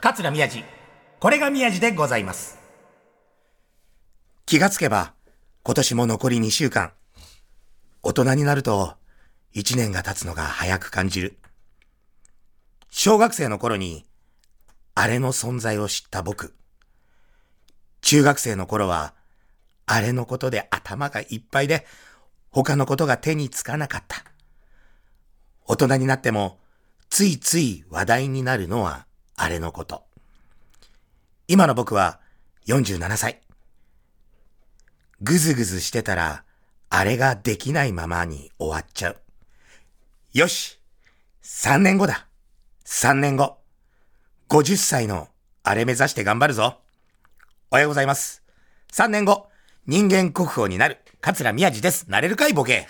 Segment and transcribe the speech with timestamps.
[0.00, 0.62] 桂宮治。
[1.18, 2.56] これが宮治でございます。
[4.46, 5.12] 気がつけば、
[5.64, 6.92] 今年も残り2週間。
[8.04, 8.94] 大人になると、
[9.56, 11.36] 1年が経つのが早く感じる。
[12.90, 14.06] 小学生の頃に、
[14.94, 16.54] あれの存在を知った僕。
[18.00, 19.14] 中学生の頃は、
[19.84, 21.84] あれのことで頭がいっぱいで、
[22.50, 24.22] 他のことが手につかなかった。
[25.64, 26.60] 大人になっても、
[27.10, 29.07] ついつい話題になるのは、
[29.40, 30.02] あれのこと。
[31.46, 32.18] 今の僕は
[32.66, 33.40] 47歳。
[35.22, 36.42] ぐずぐずしてたら、
[36.90, 39.16] あれができないままに終わっちゃう。
[40.32, 40.80] よし
[41.44, 42.26] !3 年後だ
[42.84, 43.58] !3 年後。
[44.48, 45.28] 50歳の
[45.62, 46.80] あれ目指して頑張るぞ。
[47.70, 48.42] おはようございます。
[48.92, 49.48] 3年後、
[49.86, 52.10] 人間国宝になる、桂宮治です。
[52.10, 52.88] なれるかいボケ。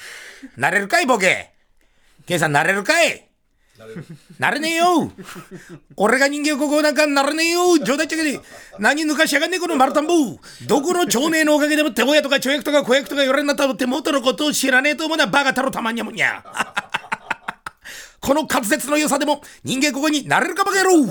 [0.57, 1.53] なれるかいボケ。
[2.27, 3.28] ケイさんなれるかい
[4.39, 5.13] なれねえよ。
[5.97, 7.79] 俺が人間国宝なんかなれねえよ。
[7.79, 8.41] 冗談ちゃけで
[8.79, 10.13] 何抜かしやがんねえこの丸田んぼ。
[10.67, 16.43] どこの町名のおかげでもって親とか町役とか子役とか言われになったって元のことを知らねえと思うなバカ太郎たまんにゃもんにゃ。
[18.21, 21.07] この滑舌の良さでも人間ここになれるかバカ野郎。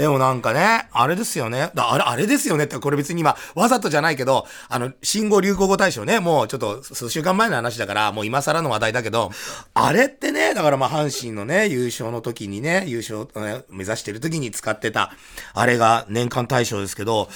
[0.00, 1.72] でもなんかね、あれですよね。
[1.74, 9.30] だあれ、あれですよねって、これ別に今、わざとじゃないけど、あの、新語・流行語大賞ね、もうちょっと数週間前の話だから、もう今更の話題だけど、
[9.74, 15.12] あれってね、だからまあ阪神のね、優勝の時にね、優勝、ね、目指してる時に使ってた、
[15.52, 17.28] あれが年間大賞ですけど、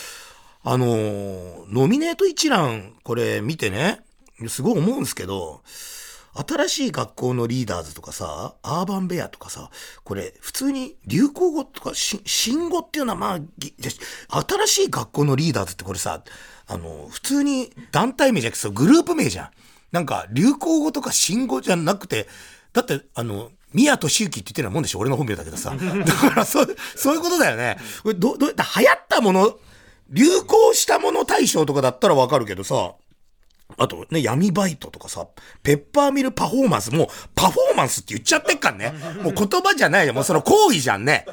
[0.62, 4.00] あのノミネート一覧、これ見てね、
[4.48, 5.60] すごい思うんですけど、
[6.34, 9.70] 新しい学校のリーダーズとかさ、アーバンベアとかさ、
[10.02, 16.22] これ普通に流行語とかし新語っていうのはまあ、ぎ新しい学校のリーダーズってこれさ、
[16.66, 19.50] あの、普通に団体名じゃなくてさグループ名じゃん。
[19.92, 22.26] なんか流行語とか新語じゃなくて、
[22.72, 25.74] だってあの、宮俊之って言ってるようなもんでしょ俺の本名だけどさ。
[25.76, 27.76] だからそう、そういうことだよね。
[28.02, 29.58] これど、どうやって流行ったもの、
[30.10, 32.94] 流行したもの大賞とかだったらわかるけどさ、
[33.76, 35.26] あとね、闇バイトとかさ、
[35.62, 38.92] ペッパーミルパフォーマンス、もうパフォーマンスって言っちゃってっからね。
[39.22, 40.14] もう言葉じゃないよ。
[40.14, 41.26] もうその行為じゃんね。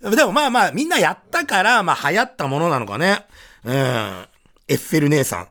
[0.00, 3.26] でもまあまあ、みんなやったから、まあ流行ったものなのかね。
[3.64, 3.74] うん。
[4.68, 5.48] エッフェル姉さん。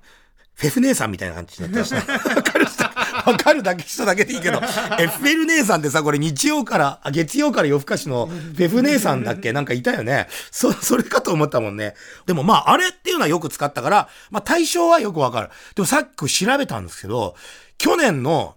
[0.55, 2.42] フェフ姉さんみたいな感じになってました。
[2.63, 2.91] わかる
[3.23, 9.51] 人、わかるだけ人だけでいいけど、 エッフェル姉さんってさ、これ日曜から、あ月曜から夜更かしのフェフ姉さんだっけ？
[9.53, 10.27] なんかいたよね。
[10.51, 11.95] そ、それかと思ったもんね。
[12.25, 15.49] でもまあ、あれっていうのはよく使ったから、まあ対象はよくわかる。
[15.75, 17.35] でもさっき調べたんですけど、
[17.77, 18.55] 去年の、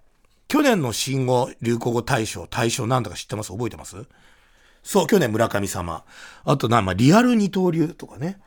[0.49, 3.53] 去年の新語・流行語大賞、大賞なんだか知ってます？
[3.53, 3.97] 覚えてます？
[4.83, 6.05] そう、去年村上様。
[6.45, 8.39] あとな、まあ、リアル二刀流とかね。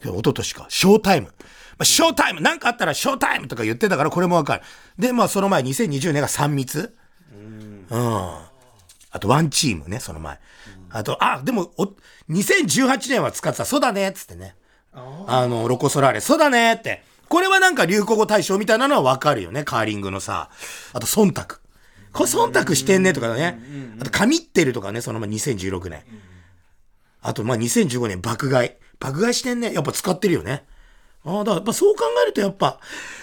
[0.00, 0.66] 一昨年か。
[0.68, 1.32] ショータイム。
[1.76, 4.62] まあ、ショータイムなんかあったらショータイムとか言ってたからこれもわかる。
[4.98, 6.94] で、まあその前2020年が3密。
[7.90, 8.54] うん。
[9.10, 10.38] あとワンチームね、その前。
[10.90, 11.92] あと、あ、でも、お、
[12.30, 14.54] 2018年は使ってた、そうだね、っつってね。
[14.92, 17.02] あの、ロコ・ソラーレ、そうだねって。
[17.28, 20.50] これはなんか流行語大賞みたいなのはわかるよね、カーリングのさ。
[20.92, 21.58] あと、忖度。
[22.12, 23.58] これ忖度してんねとかね。
[24.00, 26.04] あと、神ってるとかね、そのま2016年。
[27.22, 28.70] あと、まあ、2015年爆買い。
[29.00, 29.72] 爆買いしてんね。
[29.72, 30.64] やっぱ使ってるよね。
[31.24, 32.78] ああ、だからやっぱそう考えるとやっぱ。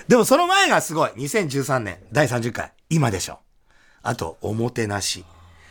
[0.07, 1.11] でもその前がすごい。
[1.11, 2.73] 2013年、第30回。
[2.89, 3.39] 今でしょ。
[4.01, 5.23] あと、おもてなし。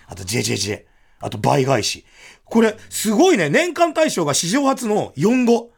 [0.06, 0.84] あと、JJJ。
[1.20, 2.04] あと、倍返し。
[2.44, 3.50] これ、すごいね。
[3.50, 5.70] 年間大賞が史上初の4語。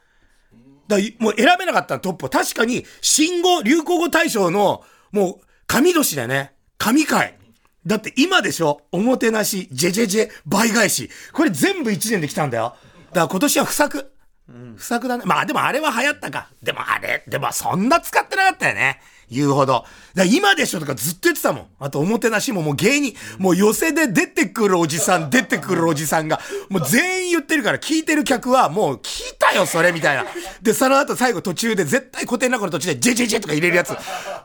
[0.89, 6.55] だもう選べなかったトップ確かに、新語・流行語大賞の、もう、神年だよね。
[6.77, 7.39] 神回。
[7.87, 11.11] だって今でしょおもてなし、ジェジェジェ、倍返し。
[11.33, 12.77] これ全部1年で来たんだよ。
[13.11, 14.13] だから今年は不作。
[14.49, 15.25] 不作だね。
[15.27, 16.49] まあでもあれは流行ったか。
[16.63, 19.01] でもあれ、でもそんな使ってなかったよね。
[19.33, 19.85] 言うほど。
[20.15, 21.67] だ今でしょとかずっと言ってたもん。
[21.81, 30.27] あとおもてなしももう芸人、もう寄せで出てくるおじさん、出てくるおじさんが、もう全員言ってるから聞いてる客はもう聞いたよ、それみたいな。
[30.61, 33.97] で、その後最後途中で絶対古典落語の途中でジェジェジェとか入れるやつ。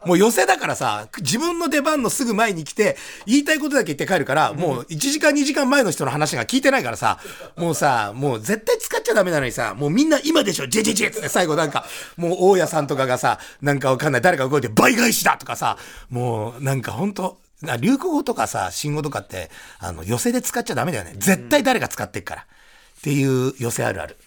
[0.05, 7.19] もう寄せだからさ、自分の出番のすぐ前に来て、言いたいことだけ言って帰るから、もう1時間2時間前の人の話が聞いてないからさ、
[7.57, 11.85] もうさ、もう絶対使っちゃダメなのにさ、もうみんな今でしょ、ジェジェジェって最後なんか、
[12.15, 15.77] もう大家さんとかがさ、なんかわかんない、誰か動いて倍返しだとかさ、
[16.09, 17.39] もうなんかほんと、
[17.79, 21.13] 流行語とかさ、新語とかって、あの、寄せで使っちゃダメだよね。
[21.17, 22.41] 絶対誰が使ってっから。
[22.41, 24.17] っていう寄せあるある。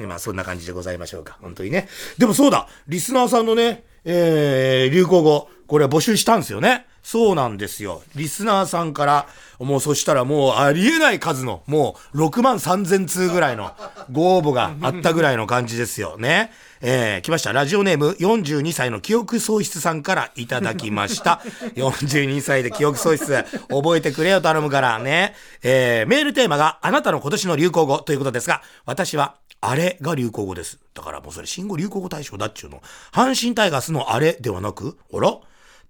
[0.00, 1.36] 今そんな感じでございましょうか。
[1.40, 1.88] 本当にね。
[2.16, 6.86] でもそうだリスナーさんのね、えー、流行語、これは募集したんですよね。
[7.04, 8.02] そうなんですよ。
[8.16, 9.26] リスナーさんから、
[9.58, 13.72] もうそしたらもうありえない数の、もう6万3000通ぐらいの
[14.10, 16.50] ご応募があったぐらいの感じですよね。
[16.80, 17.52] えー、来ました。
[17.52, 21.42] ラジオネーム42歳の記憶喪失さんからいただきました。
[21.76, 25.34] 42歳で記憶喪失、覚えてくれよ頼むからね。
[25.62, 30.78] えー、メールテーマがあなたの今年の流行語ということですが、私はあれが流行語です。
[30.94, 32.82] だからもうそれ新語・流行語大賞だっちゅうの。
[33.12, 35.38] 阪神タイガースのあれではなく、あら？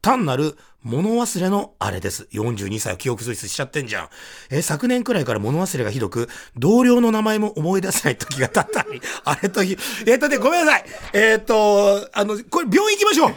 [0.04, 2.28] 単なる物忘れのあれです。
[2.30, 4.08] 42歳は記憶喪失しちゃってんじゃん。
[4.50, 6.28] え昨年くらいから物忘れがひどく、
[6.58, 10.84] 同僚の名前も思い出せない時が経ったり、 あれとひ、えっ、とね、ごめんなさい。
[11.14, 13.34] えっ、ー、と、あの、これ病院行きましょう。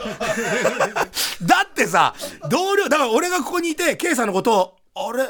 [1.47, 2.13] だってさ、
[2.49, 5.23] 同僚、だから俺がここにいて、K さんのことを、あれ？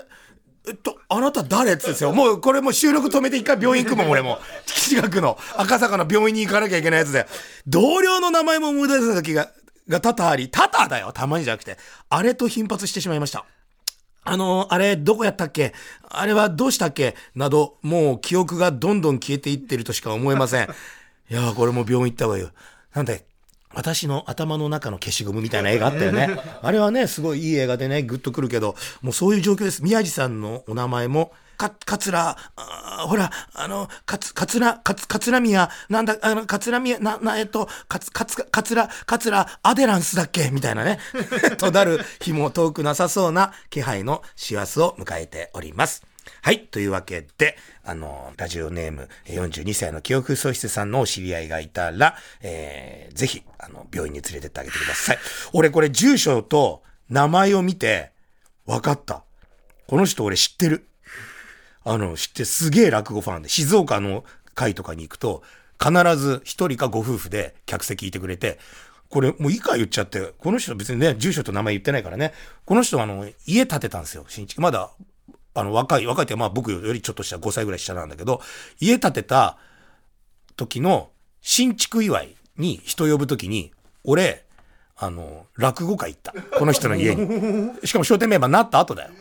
[0.68, 1.74] えっと、あなた誰？
[1.74, 2.14] ってですよ。
[2.14, 4.40] もう、これも収録止めて一回病院行くもん、俺も。
[4.66, 7.28] 近くの赤坂の病院に行かなきゃいけないやつで。
[7.68, 9.52] 同僚の名前も思い出せない時が
[9.88, 11.78] が多々あり、多々だよ、たまにじゃなくて、
[12.10, 13.46] あれと頻発してしまいました。
[14.24, 15.74] あの、あれ、どこやったっけ？
[16.10, 17.16] あれはどうしたっけ？
[17.34, 20.68] など、もう記憶がどんどん消えていってるとしか思えません。
[21.32, 22.52] いやーこれも病院行った方がいいよ。
[22.94, 23.26] なんで、
[23.74, 26.40] 私の頭の中の消しゴムみたいな映画あったよね。
[26.62, 29.84] あれはね、すごいいい映画でね、グッとくるけど、もうそういう状況です。
[29.84, 32.38] 宮地さんのお名前も、か、かつら、
[33.08, 40.50] ほら、あの、かつ、かつら、かつ、かつらみや、なんだ、あの、かつらみや、な、な、えっと、かつ、かつ、かつら、かつら、アデランスだっけ？
[40.52, 41.00] みたいなね。
[41.58, 46.04] とだる日も遠くなさそうな気配の師走を迎えております。
[46.42, 46.66] はい。
[46.66, 55.20] というわけで、あの、ラジオネーム42歳の記憶喪失さんのお知り合いがいたら、えー、ぜひ、あの、病院に連れてってあげてください。
[55.54, 58.12] 俺これ住所と名前を見て、
[58.66, 59.24] 分かった。
[59.88, 60.88] この人俺知ってる。
[61.88, 64.26] あの、知ってすげえ落語ファンで、静岡の
[64.56, 65.42] 会とかに行くと、
[65.82, 68.60] 必ず一人かご夫婦で客席いてくれて、
[69.10, 72.34] これもういいか言っちゃって、この人別にね、住所と名前言ってないからね、
[72.66, 74.62] この人あの、家建てたんですよ、新築。
[74.62, 74.92] まだ、
[75.54, 78.42] あの、若い、若いってまあ僕よりちょっとした5歳ぐらい下なんだけど、
[78.82, 79.58] 家建てた
[80.58, 81.10] 時の
[81.42, 83.72] 新築祝いに人呼ぶ時に、
[84.04, 84.44] 俺、
[84.98, 86.34] あの、落語会行った。
[86.58, 87.72] この人の家に。
[87.88, 89.12] しかも商店メンバーになった後だよ。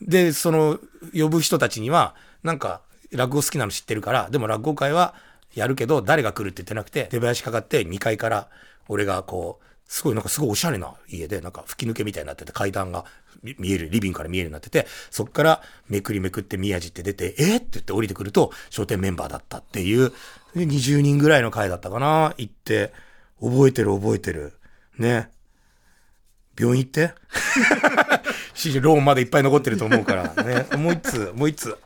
[0.00, 0.78] で、その、
[1.14, 2.80] 呼ぶ人たちには、なんか、
[3.12, 5.14] 落語好きなの知ってるから、でも落語会は
[5.54, 8.48] やるけど、誰が来るって言ってなくて、出囃子かかって2階から、
[8.88, 13.04] 俺がこう、すごいなんかすごいおしゃれな家で、なんか吹き抜けみたいになってて、階段が
[13.42, 20.12] 見える、リビングから見えるようになってて、そっからめくりめくって宮地って出て、えって言って降りてくると、商店メンバーだったっていう、
[20.54, 22.92] 20人ぐらいの会だったかな行って、
[23.40, 24.54] 覚えてる覚えてる。
[24.98, 25.30] ね。
[26.58, 27.14] 病院行って？
[28.80, 30.66] ローンまでいっぱい残ってると思うからね。
[30.76, 31.76] もう一つ、もう一つ。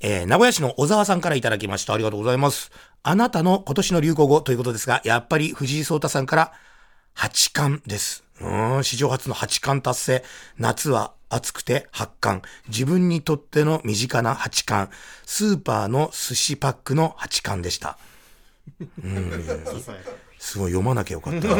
[0.00, 1.92] えー、名古屋市の小沢さんからいただきました。
[1.92, 2.70] ありがとうございます。
[3.02, 6.52] あなたの今年の流行語ということですが、やっぱり藤井聡太さんから
[7.14, 8.22] 八冠です。
[8.40, 10.24] うん、史上初の八冠達成。
[10.56, 12.42] 夏は暑くて八冠。
[12.68, 14.92] 自分にとっての身近な八冠。
[15.26, 17.98] スーパーの寿司パックの八冠でした。
[19.02, 19.32] うん
[20.38, 21.54] すごい読まなきゃよかったな。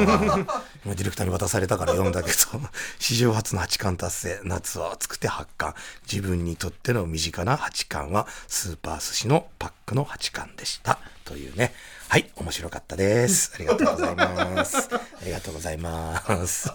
[0.84, 2.36] 今ディレクターに渡されたから読んだけど、
[2.98, 5.78] 史上初の八冠達成、夏は暑くて八冠。
[6.10, 10.98] 自分にとっての身近な八冠は、スーパー寿司のパックの八冠でした。
[11.24, 11.74] というね。
[12.08, 13.52] はい、面白かったです。
[13.56, 14.88] ありがとうございます。
[14.94, 16.72] ありがとうございます。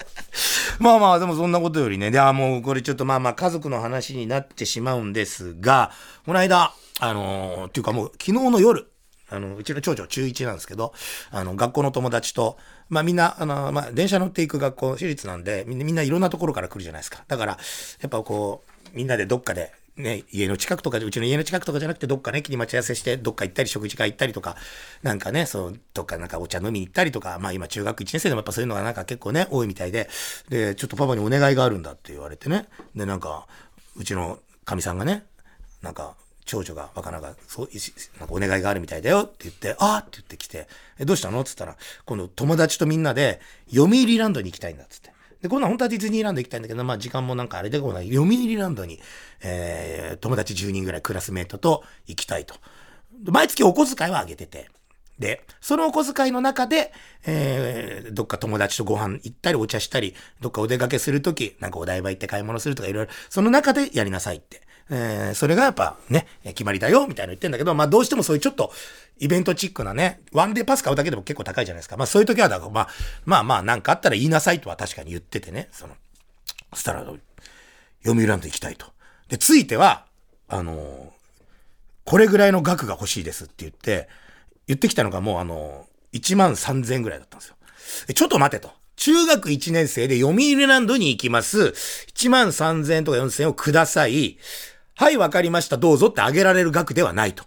[0.78, 5.90] まあまあ、でもそんなことよりね、で、あもうこれちょっとまあまあ家族の話になってしまうんですが、
[6.24, 8.88] この間、あのー、っていうかもう昨日の夜、
[9.28, 10.92] あの、うちの長女中1なんですけど、
[11.30, 12.56] あの、学校の友達と、
[12.88, 17.24] まあみんな、あの、まあ電車乗っていく学校、私立なんで、みんな、みんないろんなところから来るじゃないですか。
[17.26, 24.56] だから、やっぱこう、みんなでどっかで、ね、家の近くとか、うちの家の近くとかじゃなくて、どっかね、駅に待ち合わせして、どっか行ったり、食事会行ったりとか、
[25.02, 30.08] なんかね、そう、どっかなんかお茶飲みに行ったりとか、まあ今中学1年生でもやっぱそういうのがなんか結構ね、多いみたいで、
[30.50, 33.46] で、ちょっとパパにお願いがあるんだって言われてね、で、なんか、
[33.96, 35.24] うちのかみさんがね、
[35.80, 36.14] なんか、
[36.46, 37.68] 長女が若菜が、そう、
[38.18, 41.40] なんかお願いがあるみたいだよって言って、あーって言ってきて、え、どうしたの？
[41.40, 41.76] って言ったら、
[42.06, 45.10] 今度友達とみんなで、読売ランドに行きたいんだっつって。
[45.42, 49.00] で、今度は本当はディズニーランド行きたいんだけど、まあ時間もなんかあれでこない、読売ランドに、
[49.42, 52.54] えー、友達10人ぐらいクラスメートと行きたいと。
[53.24, 54.70] 毎月お小遣いはあげてて。
[55.18, 56.92] で、そのお小遣いの中で、
[57.26, 64.65] えー、どっか友達とご飯行ったりお茶したり、どっかお出かけするとき、なんかお台場行って買い物するとかいろいろ、その中でやりなさいって。
[64.88, 68.72] えー、それがやっぱね、決まりだよ、みたいな言ってんだけど、まあどうしてもそういうちょっと、
[69.18, 71.96] イベントチックなね、ワンデーパス買うだけでも結構高いじゃないですか。
[71.96, 72.88] まあそういう時は、だからまあ、
[73.24, 75.94] まあまあなんかあったら言いなさいとは確かに言っててね、その、
[76.72, 77.20] そしたら、読
[78.04, 78.86] 売ランド行きたいと。
[79.28, 80.06] で、ついては、
[80.48, 81.10] あのー、
[82.04, 84.08] これぐらいの額が欲しいですって言って、
[84.68, 87.56] 言ってきたのがもうあのー、1万3000円ぐらいだったんですよ。
[88.14, 88.70] ちょっと待てと。
[88.96, 91.74] 中学1年生で読売ランドに行きます。
[92.14, 94.38] 1万3000円とか4000円をください。
[94.98, 97.44] はい、わかりました、どうぞってあげられる額ではないと。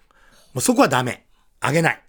[0.53, 1.25] もうそこはダメ。
[1.59, 2.01] あげない。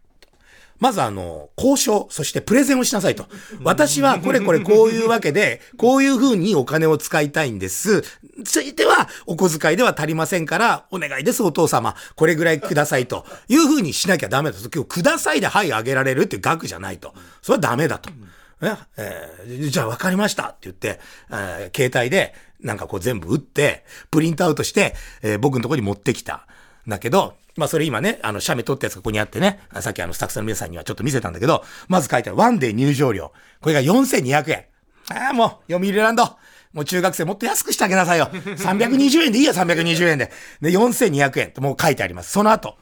[0.78, 3.26] まずあの、交渉、そしてプレゼンをしなさいと。
[3.62, 8.02] 私はこれこれこういうわけで、こういう風にお金を使いたいんです。
[8.44, 11.96] ついては、お小遣いでは足りませんから、お願いです、お父様。
[12.16, 13.24] これぐらいくださいと。
[13.48, 14.68] いう風にしなきゃダメだと。
[14.68, 17.14] 今日、くださいで、はい、あげられるって額じゃないと。
[17.40, 18.10] それはダメだと。
[18.10, 18.76] ね？
[18.98, 26.46] えーじゃあ分かりましたって言って、えー携帯でなんかこう全部打って、プリントアウトして、えー僕のところに持ってきた。
[26.88, 33.32] だけど、まあそれ今ね、あの、写メ撮ったやつがここにあってね、さっきあの、スタッフさんの皆さんにはちょっと見せたんだけど、まず書いてある、ワンデー入場料。
[33.60, 34.64] これが4200円。
[35.12, 36.24] ああ、もう、読売ランド。
[36.72, 38.26] もう中学生もっと安くしてあげなさいよ。
[38.32, 40.30] 320円でいいよ、320円で。
[40.60, 42.30] で、4200円ってもう書いてあります。
[42.30, 42.78] その後、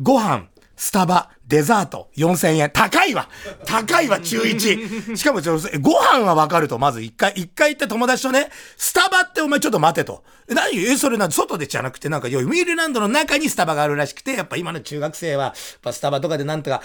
[0.00, 2.70] ご飯、スタバ、デザート、4000円。
[2.72, 3.28] 高いわ
[3.66, 5.16] 高いわ、中1。
[5.16, 10.24] しかもちょ、ご飯はわかると、まず一回、一回行って友達とね、スタバってお前ちょっと待てと。
[10.48, 10.76] え、何？
[10.78, 16.82] え、それなん外でじゃなくて、なんか、読売ランドの中にスタバがあるらしくて、やっぱ今の中学生は、やっぱスタバとかでなんとか、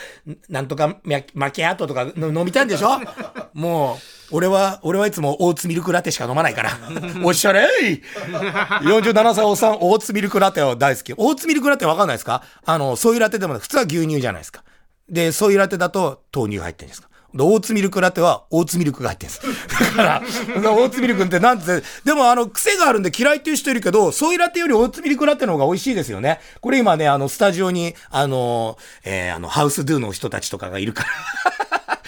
[0.49, 2.99] なんとかママキアートとかの飲みたいんでしょ？
[3.53, 6.71] もう、俺は、俺はいつもオーツミルクラテしか飲まないから。
[7.23, 8.01] おっしゃれい
[8.83, 11.13] !47 歳おっさん、オーツミルクラテは大好き。
[11.13, 12.43] オーツミルクラテわかんないですか？
[12.65, 14.63] あの、ソイラテでも普通は牛乳じゃないですか。
[15.09, 17.07] で、ソイラテだと豆乳入ってるんですか？
[17.33, 19.97] で、オーツミルクラテはオーツミルクが入ってるんです。
[19.97, 20.21] だから、
[20.73, 26.39] オーツミルクってなんて、でもあの、癖があるんで嫌いっていう人いるけど、ソイラテよりオーツミルクラテの方が美味しいですよね。
[26.61, 31.09] これ今ね、あの、スタジオに、あの、えーあの、ハウスドゥの人たちとかがいるから。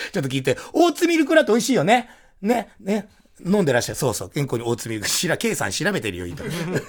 [0.11, 2.09] ちょっと聞いて、オーツミルクラテ美味しいよね。
[2.41, 3.07] ね、ね。
[3.45, 3.95] 飲んでらっしゃる。
[3.95, 4.29] そうそう。
[4.29, 5.07] 健康にオーツミルク。
[5.07, 6.43] しら、計算調べてるよ、いいと。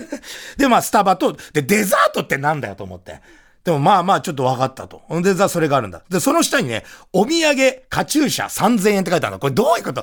[0.59, 3.21] で、まあ、スタバと、で、デザートってなんだよと思って。
[3.63, 5.03] でもまあまあちょっと分かったと。
[5.21, 6.03] で、じゃあそれがあるんだ。
[6.09, 9.39] で、その下にね、お土産、カチューシャ3000円って書いてあるの。
[9.39, 10.03] これどういうこと？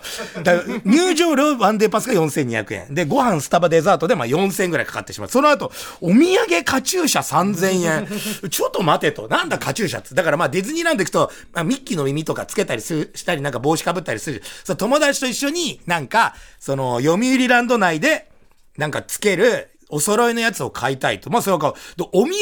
[0.86, 2.94] 入場料ワンデーパスが4200円。
[2.94, 5.30] で、ご飯、スタバ、デザートでまあ4000円ぐらいかかってしまう。
[5.30, 5.72] その後、
[6.02, 8.08] お土産カチューシャ3000円。
[8.50, 9.28] ちょっと待てと。
[9.28, 10.14] なんだカチューシャって？
[10.14, 14.44] だからまあディズニーランド行くと、まあ、ミッキーの耳とかつけたりする、したり、なんか帽子かぶったりする。
[14.64, 18.30] そう友達と一緒になんか、その、読売ランド内で、
[18.78, 21.30] なんかつける、お揃いのやつを買いたいと。
[21.30, 21.74] まあそれは買う。
[21.96, 22.34] で、お土産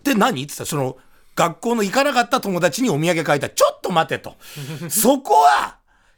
[0.00, 0.42] って何？
[0.42, 0.96] って言ったら、その、
[1.36, 3.50] 学校の行かなかった友達にお土産買いたい。
[3.54, 4.36] ちょっと待てと。
[4.90, 5.76] そこは、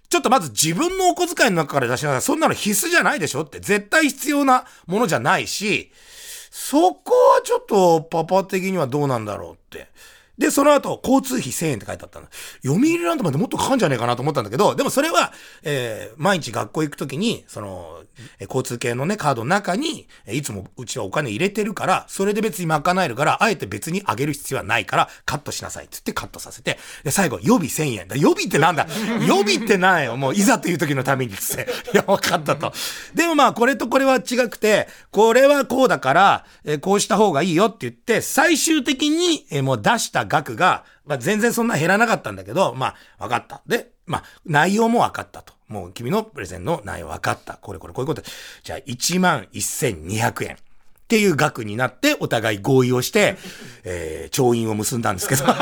[0.08, 3.60] ちょっとまず自分のお小遣いの中から出しながら、そんなの必須じゃないでしょって。
[3.60, 5.92] 絶対必要なものじゃないし、
[6.50, 9.88] そこはちょっとパパ的にはどうなんだろうって。
[10.38, 12.26] で、その後、交通費1000円って書いてあったの。
[12.62, 18.01] 読売ランドまでもっとかかんじゃねえかなと思ったんだけど、でもそれは、えー、毎日学校行くときに、その、
[18.38, 28.16] えー交通系のね、カードの中に、えーいつもうちはお金入れてるから、それで別に賄えるから、あえて別にあげる必要はないから、カットしなさいって言ってカットさせて、で、最後、予備1000円だ。
[28.16, 28.87] 予備ってなんだ？
[29.26, 31.71] 予備ってなんよもう、いざという時のためにっつって。
[31.95, 32.73] いや、分かったと。
[33.14, 43.62] でもまあ、これとこれは違くて、これはこうだから、えーこうした方がいいよって言って、最終的に、えーもう出した額が、まあ、全然そんな減らなかったんだけど、まあ、分かった。
[43.66, 45.54] で、まあ、内容も分かったと。
[45.73, 47.55] もう君のプレゼンの内容分かった。
[47.55, 48.23] これこれこういうこと。
[48.62, 50.57] じゃあ、1万1200円。
[50.57, 50.59] っ
[51.09, 53.37] ていう額になって、お互い合意をして、
[53.85, 55.45] えー、調印を結んだんですけど。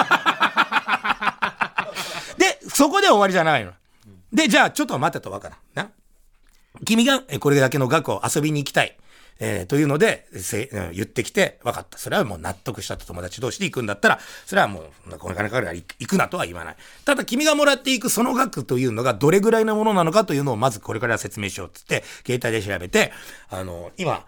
[2.39, 3.73] で、そこで終わりじゃないの。
[4.33, 5.59] で、じゃあ、ちょっと待ってと分からん。
[5.75, 5.91] な。
[6.85, 8.97] 君がえこれだけの額を遊びに行きたい。
[9.41, 11.99] えーというので、せ言ってきて、分かった。
[11.99, 16.77] それはもう納得したと友達同士で行くんだったら、それはもう、この金かかるから行くなとは言わない。
[17.05, 23.13] ただ、君がもらっていくその額というのがどれぐらいのものなのかというのをまずこれから説明しようっつって、携帯で調べて、
[23.49, 24.25] あの、今、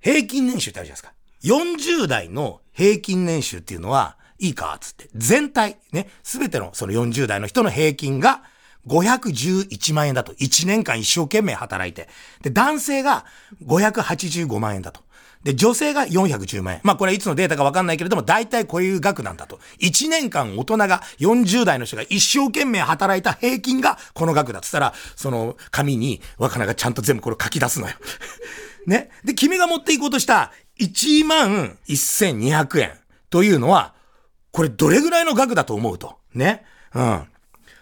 [0.00, 1.12] 平均年収ってあるじゃないですか。
[1.44, 5.08] 40代の平均年収っていうのは、いいかつって。
[5.14, 8.42] 全体、ね、すべてのその40代の人の平均が
[8.86, 10.32] 511万円だと。
[10.34, 12.08] 1年間一生懸命働いて。
[12.42, 13.24] で、男性が
[13.64, 15.00] 585万円だと。
[15.46, 16.80] で、女性が410万円。
[16.82, 19.60] まあこれはいつのデータかわかんないけれども、大体こういう額なんだと。
[19.80, 27.94] 1年間大人が40代の人が一生懸命働いた平均がこの額だっつったら、その紙に若菜がちゃんと全部これ書き出すのよ。
[28.86, 29.10] ね。
[29.24, 32.92] で、君が持っていこうとした1万1200円
[33.30, 33.94] というのは、
[34.50, 36.16] これどれぐらいの額だと思うと。
[36.34, 36.64] ね。
[36.94, 37.24] うん。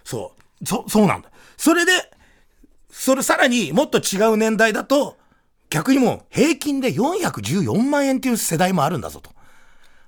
[0.04, 0.33] そう。
[0.64, 1.30] そ、そうなんだ。
[1.56, 1.92] それで、
[2.90, 5.16] それさらにもっと違う年代だと、
[5.70, 9.30] 逆にもう平均で414万円っていう世代もあるんだぞと。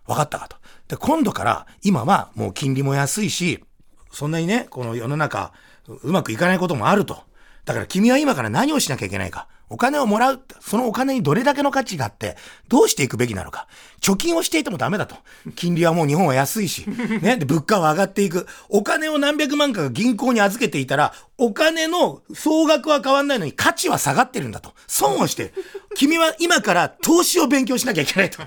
[0.06, 0.56] 分かったかと。
[0.88, 3.64] で、今度から今はもう金利も安いし、
[4.12, 5.52] そんなにね、この世の中、
[5.88, 7.25] うまくいかないこともあると。
[7.66, 9.48] だから君は今から何をしなきゃいけないか。
[9.68, 10.40] お金をもらう。
[10.60, 12.36] そのお金にどれだけの価値があって、
[12.68, 13.66] どうしていくべきなのか。
[14.00, 15.16] 貯金をしていてもダメだと。
[15.56, 16.88] 金利はもう日本は安いし。
[16.88, 17.36] ね。
[17.36, 18.46] で、物価は上がっていく。
[18.68, 24.72] お金を何百万かが銀行に預けていたら、お金の総額は変わんないのに価値は下がってるんだと。
[24.86, 25.54] 損をしてる。
[25.96, 28.38] 君は今から投資を勉強しなきゃいけないと。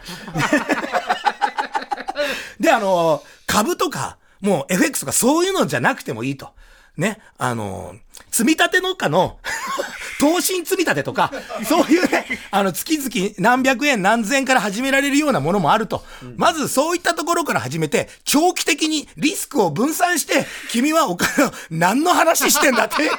[2.61, 6.53] で、あの、株とか、もう FX とかそういうのじゃなくてもいいと。
[6.99, 7.95] ね、あの、
[8.31, 9.39] 積み立て農家の？
[10.19, 11.31] 投資積み立てとか、
[11.65, 16.03] そういうね、あの、月々何百円何千円から始められるようなものもあると。
[16.35, 22.95] まずそういったところから始めて、長期的にリスクを分散して、君はお金を何の話してんだって。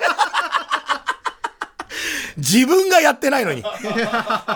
[2.37, 3.65] 自分がやってないのに。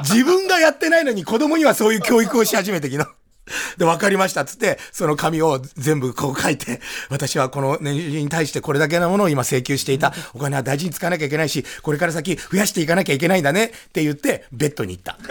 [0.03, 3.07] 自分がやってないのに子供にはそういう教育をし始めてきの。
[3.77, 10.15] で、わかりましたつって、その紙を全部こう書いて、私はこの年収に対してこれだけのものを今請求していた。
[10.33, 15.19] お金は大事に使わなきゃいけないし、これから先増やしていかなきゃいけないんだねって言って、ベッドに行った。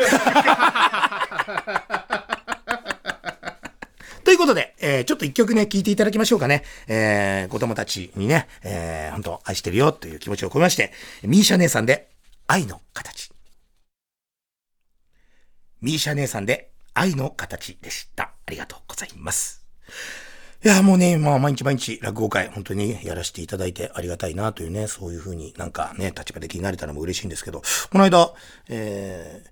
[4.23, 6.63] ということで、えー、ちょっと一曲ね、聴いていただきましょうかね。
[6.87, 10.93] えー、子供たちにね、えー、本当愛してるよという気持ちを込めまして、
[11.23, 12.07] ミーシャ姉さんで、
[12.47, 13.31] 愛の形。
[15.81, 18.33] ミーシャ姉さんで、愛の形でした。
[18.45, 19.65] ありがとうございます。
[20.63, 28.33] いや、もうね、まあ、毎日毎日落語会、本当にやらせていただいてありがたいなというね、そういうふうになんかね、立場的になれたのも嬉しいんですけど、この間、
[28.69, 29.43] え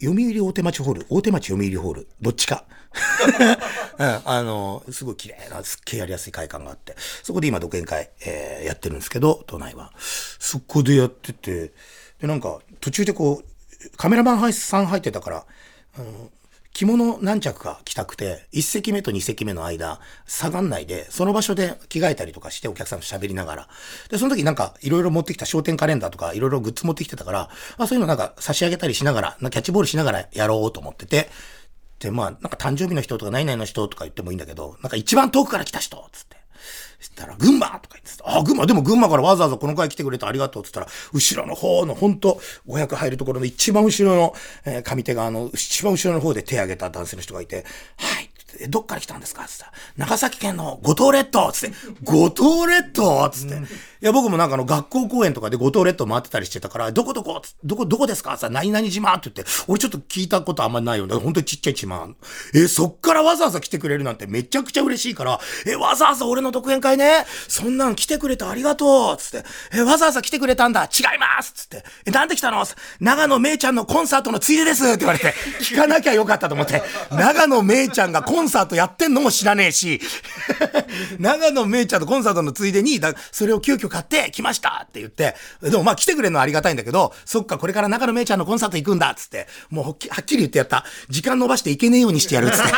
[0.00, 2.64] ー、読売大手町ホール、大手町読売ホール、どっちか？
[3.98, 9.92] うん、あの、すごい綺麗な、すっげえやりやすい会館があって、そこで今独演会、えー、やってるんですけど、都内は。
[9.98, 11.72] そこでやってて、
[12.20, 15.46] で、なんか、途中でこう、カメラマンさん入ってたから、
[15.96, 16.30] あの、
[16.74, 23.68] 着物何着か着たくて、一席目と二席目の間、下がんないで、その場所で着替えたりとかしてお客さんと喋りながら。
[24.10, 31.30] で、その時なんか、いろいろ持ってきた商店カレンダーとか、いろいろグッズ持ってきてたから、あそういうのなんか差し上げたりしながら、キャッチボールしながらやろうと思ってて、
[32.00, 36.43] で、まあ、なんか誕生日の人とか何々の人とか言ってもいいんだけど、なんか一番遠くから来た人つって。
[37.00, 38.38] したら、群馬とか言ってた。
[38.38, 47.64] あ、群馬、でも群馬からわざわざこの回来てくれてありがとうって言ったら、後ろの方の、ほんと、500入るところの一番後ろの、えー、上手側の、一番後ろの方で手挙げた男性の人がいて、
[47.96, 48.30] はい、
[48.60, 49.44] え、どっから来たんですか？
[49.44, 49.64] つって
[49.96, 51.50] 長崎県の五島列島。
[51.52, 53.28] つって、五島列島？
[53.30, 53.54] つって。
[53.56, 53.58] い
[54.00, 57.42] や、僕もなんかあの、学校公演とかで五島列島回ってたりしてたから、どこどこ？
[57.64, 58.36] どこ、どこですか？
[58.36, 59.14] さ、何々島？
[59.14, 61.14] って言って、俺ちょっと聞いたことあんまないよね。
[61.14, 62.08] 本当にちっちゃい島。
[62.54, 69.16] え、そっからわざわざ来てくれるなんてめちゃくちゃ嬉しいから、え、わざわざ俺の独演会ね、そんなん来てくれてありがとう。
[69.16, 70.84] つって、え、わざわざ来てくれたんだ？
[70.84, 71.52] 違います！
[71.52, 72.64] つって、え、なんで来たの？
[73.00, 74.84] 長野めいちゃんのコンサートのついでです！
[74.84, 80.00] って言われて、聞かなきゃよかったと思って、長野めいちゃんがコンンサートやってんのも知らねえし、
[81.18, 90.84] 長野めいちゃんとコンサートのついでに、だそれを急遽買って来ましたって言って、でもまあ来てくれるのはありがたいんだけど、そっか、これから長野めいちゃんのコンサート行くんだっつって、もうはっきり言ってやった。
[91.08, 92.72] 時間延ばしていけねえようにしてやるっつって。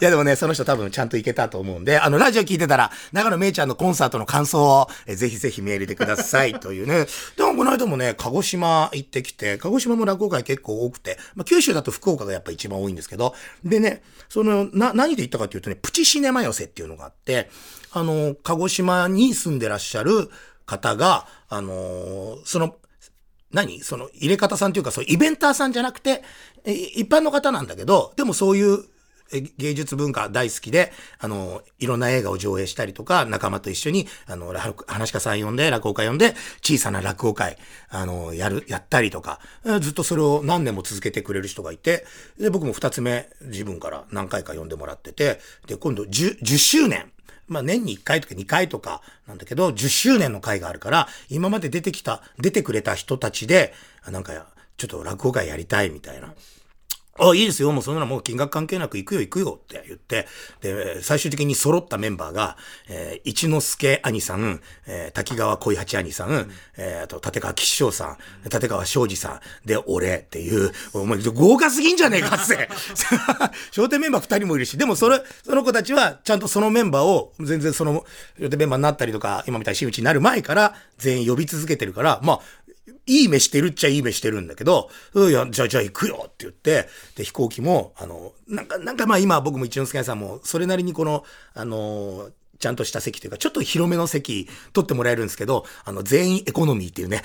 [0.00, 7.06] いやでもね、その人多分ちゃんといけたと思うんで、あの、ラジオ聞いてたら、長野めいちゃんのコンサートの感想を、えぜひぜひメールでください というね。
[7.36, 17.50] でもこの間もね、鹿児島行ってきて、鹿児島も落語会結構多くて、まあ、九州だと福岡がやっぱ一番多いんですけど、でね、その、な、何で行ったかっていうとね、プチシネマ寄せっていうのがあって、
[17.92, 20.30] あの、鹿児島に住んでらっしゃる
[20.66, 22.76] 方が、あのその、
[23.52, 23.80] 何？
[23.80, 26.22] その入れ方さんというか、そうイベンターさんじゃなくて、
[26.64, 28.84] 一般の方なんだけど、でもそういう
[29.58, 34.54] 芸術文化大好きで、あの、いろんな映画を上映したりとか、仲間と一緒に、あの、
[34.86, 37.58] 話家さん呼んで、落語会呼んで、小さな落語会、
[37.88, 39.40] あの、やる、やったりとか、
[39.80, 42.06] ずっとそれを何年も続けてくれる人がいて、
[42.38, 47.10] で、僕も二つ目、自分から何回か呼んでもらってて、で、今度10、10周年。
[47.48, 53.72] まあ年に1回とか2回とかなんだけど、10周年の回があるから、今まで出てきた、出てくれた人たちで、
[54.10, 56.34] なんか、ちょっと落語会やりたいみたいな。
[57.18, 57.72] あ、いいですよ。
[57.72, 60.26] もうそんなのもう金額関係なく行くよ行くよって言って、
[60.60, 62.56] で、最終的に揃ったメンバーが、
[62.88, 72.68] えー、一之輔兄さん、えー、滝川小八兄さん、うん、えー、あと、立川吉祥さん、立川昌司さん、で、俺っていう、お前、豪華すぎんじゃねえかって。
[73.72, 78.04] 商店メンバー二人もいるし、でもそれ、その子たちは、ちゃんとそのメンバーを、全然その、
[78.38, 82.40] 商店メンバーになったりとか、今みたいに真打ちになる前から、全員呼び続けてるから、まあ、
[83.06, 97.22] いい目してるっちゃいい目してるんだけど、うん、や、じゃあ、じゃあ行くよって言って、で、飛行機も、あの、なんか、なんかまあ今僕も一之輔さんも、それなりにこの、あのちゃんとした席というか、ちょっと広めの席取ってもらえるんですけど、あの、全員エコノミーっていうね。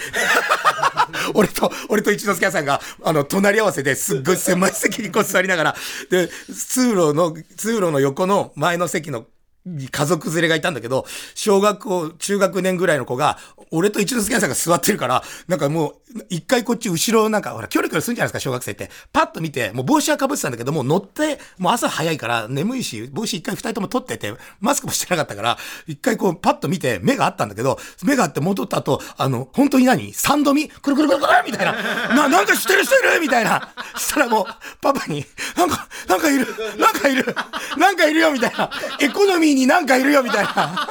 [1.34, 5.76] 俺と、俺と一之輔さんが、あの、隣り合わせですっごい 狭い席にこう座りながら、
[6.10, 9.26] で、通路の、通路の横の前の席の
[9.64, 13.38] 家族連れがいたんだけど、小学校、中学年ぐらいの子が、
[13.70, 15.96] 俺と一之輔さんが座ってるから、なんかもう、
[16.30, 18.90] 一回こっち後ろなんか、ほら、キョロキョロするんじゃないですか、小学生って。
[19.14, 30.12] パッと見て、もう帽子は被ってたんだけど、もう乗って、もう朝早いから眠いし、帽子一回二人とも取ってて、マスクもしてなかったから、一回こう、パッと見て、目があったんだけど、目があって戻った後、あの、本当に何？
[30.14, 30.68] 三度見？
[30.70, 31.74] くるくるくるくるみたいな。
[32.16, 33.20] な、なんかしてるしてる？
[33.22, 33.72] みたいな。
[33.96, 34.46] したらもう、
[34.82, 35.24] パパに、
[35.56, 36.48] なんか、なんかいる、
[36.78, 37.36] なんかいる、
[37.78, 38.70] なんかいるよみたいな。
[39.00, 40.88] エコノミーになんかいるよみたいな。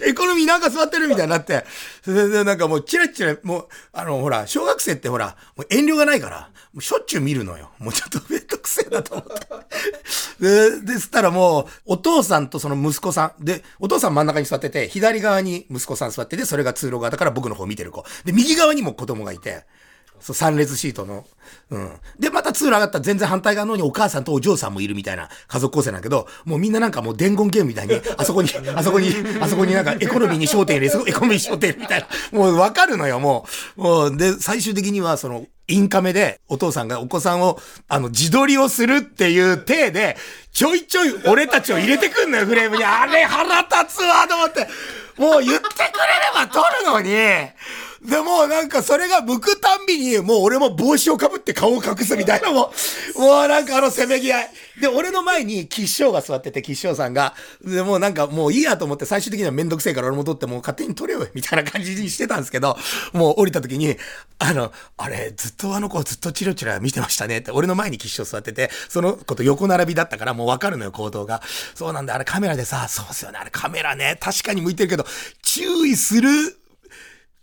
[0.06, 1.64] エコノミーなんか座ってるみたいになって。
[2.04, 7.70] それでなんかもうチラチラ、もう、あの、ほら、小学生ってほら、もう遠慮がないから、もうしょっちゅう見るのよ。
[7.78, 10.80] もうちょっとめんどくせえなと思って。
[10.80, 13.44] で、で、したらもう、お父さんとその息子さん。
[13.44, 18.04] で、お父さん真ん中に座ってて、左側に息子さん座ってて、それが通路側だから僕の方見てる子。
[18.24, 19.64] で、右側にも子供がいて、
[20.20, 21.24] そう、三列シートの。
[21.70, 21.90] うん。
[22.18, 32.06] で、また通路上がったら全然反対側のにお母さんとお嬢さんもいるみたいな家族構成なんだけど、もうみんななんかもう伝言ゲームみたいに、 あそこに、あそこに、あそこになんかエコノミーに焦点入れ、エコノミーに焦点みたいな。
[32.38, 33.82] もうわかるのよ、もう。
[33.82, 40.16] もう、で、最終的にはその、インカメでお父さんがお子さんを、あの、自撮りをするっていう体で、
[40.52, 42.84] ちょいちょい俺たちを入れてくんのよ、フレームに。
[42.84, 44.68] あれ腹立つわ、と思って。
[45.16, 45.66] もう言ってくれれ
[46.34, 47.10] ば撮るのに、
[48.06, 52.72] でもなんかそれが向くたんびに、もう俺も帽子をかぶって顔を隠すみたいなも
[53.16, 54.50] う、もうなんかあのせめぎ合い。
[54.80, 62.76] で、俺の前に吉祥が座ってて、吉祥さんが、で、もうなんかもういいやと思って最終的にはめんどくせえから俺も撮ってもう勝手に撮れよ、みたいな感じにしてたんですけど、
[63.12, 63.96] もう降りた時に、
[64.38, 71.42] あの、あれ、ずっとあの子ずっとチラチラ見てましたねって、俺の前に吉祥座ってて、その子と横並びだったからもうわかるのよ、行動が。
[71.74, 75.06] そうなんだ、あれカメラでさ、そうっすよね、あれカメラね、確かに向いてるけど、
[75.42, 76.28] 注意する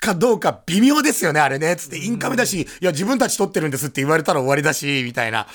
[0.04, 1.76] かどうか微妙ですよね、あれね。
[1.78, 5.48] つって、インカメだし、いや、自分たち撮ってるんですって言われたら終わりだし、みたいな。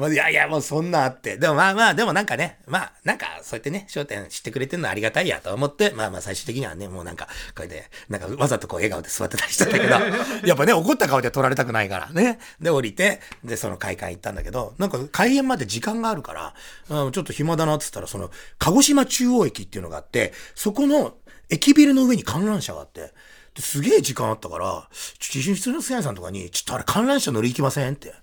[0.00, 1.36] いやいや、もうそんなあって。
[1.36, 9.92] でもまあまあ、でもなんかね、まあ、なんか、そうやってね、焦点知ってくれてるのはありがたいやと思って、まあまあ最終的にはね、もうなんか、これで、なんかわざとこう笑顔で座ってたりしたんだけど、
[10.48, 12.38] やっぱね、怒った顔で撮られたくないからね。
[12.60, 16.54] で、降りて、で、その会館行ったんだけど、なんか開演まで時間があるから、
[16.88, 21.14] うん、ちょっと暇だなって言ったら、その、鹿児島中央駅っていうのがあって、そこの
[21.50, 23.12] 駅ビルの上に観覧車があって、
[23.58, 24.88] すげえ時間あったから、
[25.18, 28.14] ちょっと室のせやさんとかに、ちょっとあれ観覧車乗り行きませんって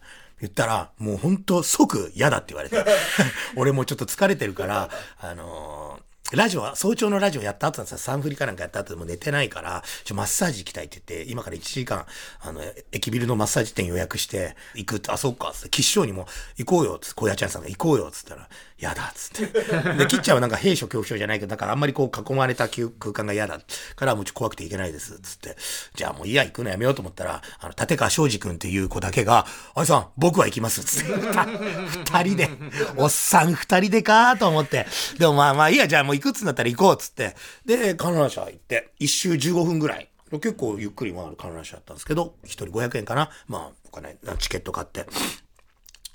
[0.42, 2.84] 言ったら、もうほんと即嫌だって言われて。
[3.56, 4.90] 俺もちょっと疲れてるから、
[5.20, 12.06] あのーラジオは、早朝のラジオやった後ださ、サンフリかなんかやった後でも寝てないから、ちょ、マッサージ行きたいって言って、今から1時間、
[12.42, 12.62] あの、
[12.92, 18.48] 駅ビルのマッサージ店予約して、行くって、あ、そっか、つって、吉祥にも、行こうよ、つって、小屋ちゃんさんが行こうよ、つったら、
[18.80, 19.62] 嫌だっ、つって。
[19.98, 23.60] で、キッチャーはなんか兵所恐怖症じゃないけど、だからあんまりこう囲まれた空間が嫌だ。
[23.96, 25.58] からもうちょ怖くていけないですっ、つって。
[25.96, 31.14] じゃあもういや、行くのやめようと思ったら、あの、立川昌司君っていう子だけが、あいさん、僕は行きますっ、つって。
[32.12, 32.50] 二人で、
[32.98, 34.88] おっさん二人でかと思って。
[35.18, 37.36] でもまあまあいいや、じゃあもう行くっつんだったら行こうっ、つって。
[37.66, 40.10] で、観覧車行って、一周15分ぐらい。
[40.32, 43.32] 結構ゆっくり回る観覧車だったんですけど、一人500円かな。
[43.48, 45.08] まあ、お金、チケット買って。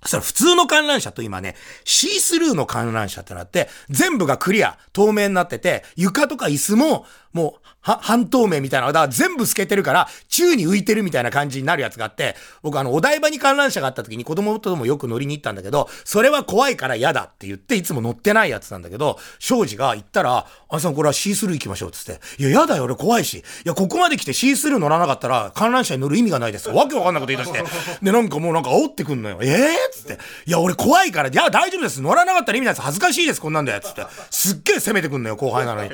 [0.04, 27.62] そしたら普通の観覧車と今ね、シースルーの観覧車ってなって、全部がクリア、透明になってて、床とか椅子も、もう、は、半透明みたいな、だから全部透けてるから、宙に浮いてるみたいな感じになるやつがあって、僕あの、お台場に観覧車があった時に子供ともよく乗りに行ったんだけど、それは怖いから嫌だって言って、いつも乗ってないやつなんだけど、庄司が行ったら、あいさんこれはシースルー行きましょうっつって、いや、嫌だよ、俺怖いし、いや、ここまで来てシースルー乗らなかったら、観覧車に乗る意味がないですわけわかんないこと言い出して。
[28.02, 29.38] で、なんかもうなんか煽ってくんのよ。
[29.42, 32.00] ええー、っつって、いや、俺怖いから、いや、大丈夫です。
[32.00, 32.82] 乗らなかったら意味ないです。
[32.82, 33.80] 恥ずかしいです、こんなんだよ。
[33.80, 35.90] つって、すっげえ攻めてくんのよ、後輩なのに。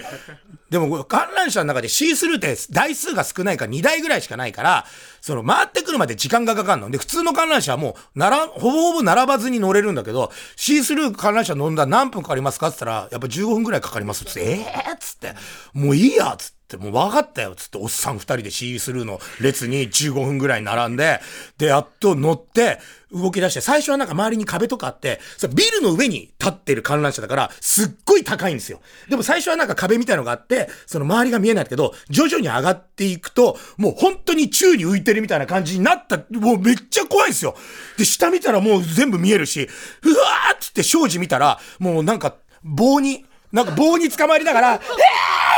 [0.70, 4.86] でも、観覧車の中でシースルーって台数が少ないから2台ぐらいしかないから、
[5.20, 6.90] その回ってくるまで時間がかかるの。
[6.90, 15.34] で、普通の観覧車はもう、なら、ほぼほぼ並ばずに乗れるんだけど、シースルー観覧車乗んだら何分かかりますかって言ったら、やっぱ15分ぐらいかかりますつって、ええー、っつって、
[15.72, 16.59] もういいやっつって。
[16.76, 21.20] ってもう分かったよ、つって、おっさん二人でシースルーの列に15分ぐらい並んで、
[21.58, 22.78] で、やっと乗って、
[23.12, 28.80] 動き出して、最初はなんか周りに壁とかあって、そビルの上に立ってる観覧車だから、すっごい高いんですよ。
[29.08, 37.56] でも最初はなんか壁みたいのがあって、その周りが見えないけど、徐々に上がっていくと、もう本当に宙に浮いてるみたいな感じになった、もうめっちゃ怖いんですよ。
[37.98, 39.68] で、下見たらもう全部見えるし、
[40.04, 45.49] うわーっつって庄司見たら、もうなんか棒に、なんか棒に捕まりながら、え ー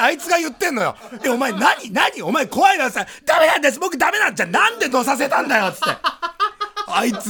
[0.00, 0.96] ってあいつが言ってんのよ。
[1.24, 2.22] え、お前何何？
[2.22, 5.84] お前怖いなさ、ダメなんです僕ダメなんじゃなんで乗させたんだよつって。
[6.92, 7.28] あいつ、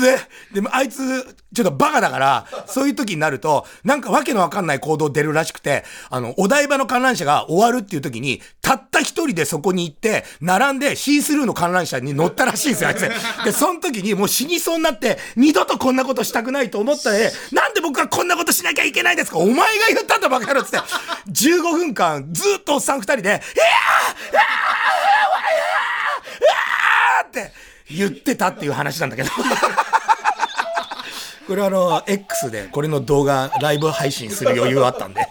[0.00, 0.18] で、
[0.52, 1.24] でもあいつ、
[1.54, 13.00] ちょっとバカだから、そういう時になると、なんかわけのわかんない行動出るらしくて、あの、お台場の観覧車が終わるっていう時に、たった一人でそこに行って、並んでシースルーの観覧車に乗ったらしいんですよ、あいつ。
[13.44, 20.78] で、その時にもう死にそうになって、二度とこんなことしたくないと思ったで、なんで僕はこんなことしなきゃいけないんですかお前が言ったんだバカ野郎っつって、
[21.30, 24.34] 15分間ずっとおっさん二人で、いやーいやー
[26.40, 27.52] いやーって
[27.90, 29.30] 言ってたっていう話なんだけど。
[31.46, 35.26] これあの、X でこれの動画、ライブ配信する余裕あったんで、キ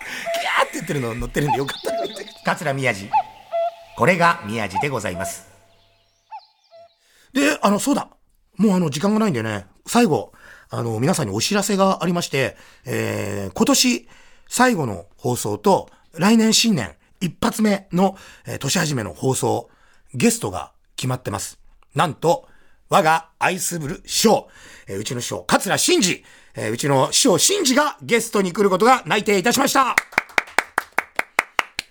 [0.47, 1.91] ャーって言ってるの載ってるんでよかった。
[2.43, 3.09] 桂宮治。
[3.95, 5.47] これが宮治でございます。
[7.33, 8.09] で、あの、そうだ。
[8.55, 10.33] もうあの、時間がないんでね、最後、
[10.69, 14.07] あの、皆さんにお知らせがありまして、えー、今年
[14.47, 19.69] 最後の放送と、来年新年一発目の、えー、年始めの放送、
[20.13, 21.59] ゲストが決まってます。
[21.97, 22.47] なんと、
[22.89, 24.47] 我が愛する師匠、
[24.87, 26.23] えー、うちの師匠、桂真治、
[26.55, 29.95] えー、うちの師匠真治がゲストに来ることが内定いたしました。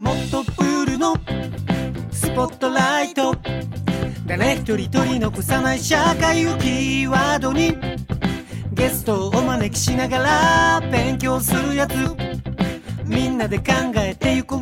[0.00, 1.14] もっとプールの
[2.10, 3.34] スポットライト
[4.26, 7.76] 誰一人取り残さない社会をキーワードに
[8.72, 10.18] ゲストをお招きしなが
[10.80, 11.94] ら勉強するやつ
[13.04, 14.60] みんなで考えてゆこう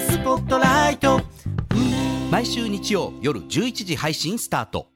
[0.00, 1.22] スポットライト
[2.30, 4.88] 毎週日曜夜11時配信スタート